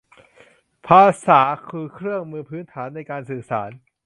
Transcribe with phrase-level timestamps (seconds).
[0.87, 1.39] ภาษา
[1.69, 3.69] คือเครื่องมือพื้นฐานในการสื่อสาร